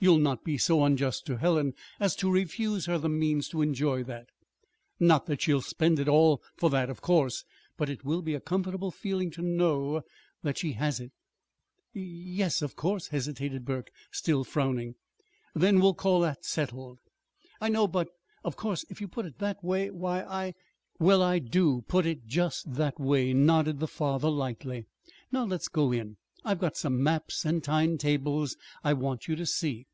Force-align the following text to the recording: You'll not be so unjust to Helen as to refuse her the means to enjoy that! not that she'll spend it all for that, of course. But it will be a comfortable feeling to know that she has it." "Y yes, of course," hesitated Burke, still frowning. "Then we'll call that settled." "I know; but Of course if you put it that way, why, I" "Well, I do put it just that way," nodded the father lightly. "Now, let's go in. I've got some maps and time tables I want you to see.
You'll 0.00 0.18
not 0.18 0.44
be 0.44 0.58
so 0.58 0.84
unjust 0.84 1.24
to 1.24 1.38
Helen 1.38 1.72
as 1.98 2.14
to 2.16 2.30
refuse 2.30 2.84
her 2.84 2.98
the 2.98 3.08
means 3.08 3.48
to 3.48 3.62
enjoy 3.62 4.02
that! 4.02 4.26
not 5.00 5.24
that 5.24 5.40
she'll 5.40 5.62
spend 5.62 5.98
it 5.98 6.08
all 6.08 6.42
for 6.58 6.68
that, 6.68 6.90
of 6.90 7.00
course. 7.00 7.42
But 7.78 7.88
it 7.88 8.04
will 8.04 8.20
be 8.20 8.34
a 8.34 8.40
comfortable 8.40 8.90
feeling 8.90 9.30
to 9.30 9.40
know 9.40 10.02
that 10.42 10.58
she 10.58 10.72
has 10.72 11.00
it." 11.00 11.12
"Y 11.94 12.02
yes, 12.02 12.60
of 12.60 12.76
course," 12.76 13.06
hesitated 13.08 13.64
Burke, 13.64 13.90
still 14.10 14.44
frowning. 14.44 14.96
"Then 15.54 15.80
we'll 15.80 15.94
call 15.94 16.20
that 16.20 16.44
settled." 16.44 16.98
"I 17.58 17.70
know; 17.70 17.88
but 17.88 18.10
Of 18.44 18.56
course 18.56 18.84
if 18.90 19.00
you 19.00 19.08
put 19.08 19.24
it 19.24 19.38
that 19.38 19.64
way, 19.64 19.88
why, 19.90 20.20
I" 20.24 20.52
"Well, 20.98 21.22
I 21.22 21.38
do 21.38 21.80
put 21.88 22.04
it 22.04 22.26
just 22.26 22.74
that 22.74 23.00
way," 23.00 23.32
nodded 23.32 23.80
the 23.80 23.88
father 23.88 24.28
lightly. 24.28 24.84
"Now, 25.32 25.46
let's 25.46 25.68
go 25.68 25.92
in. 25.92 26.18
I've 26.44 26.58
got 26.60 26.76
some 26.76 27.02
maps 27.02 27.46
and 27.46 27.64
time 27.64 27.96
tables 27.96 28.58
I 28.84 28.92
want 28.92 29.28
you 29.28 29.36
to 29.36 29.46
see. 29.46 29.86